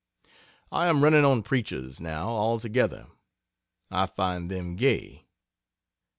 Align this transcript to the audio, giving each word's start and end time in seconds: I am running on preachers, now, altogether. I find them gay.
I 0.71 0.87
am 0.87 1.03
running 1.03 1.23
on 1.25 1.43
preachers, 1.43 1.99
now, 1.99 2.29
altogether. 2.29 3.05
I 3.91 4.07
find 4.07 4.49
them 4.49 4.75
gay. 4.75 5.27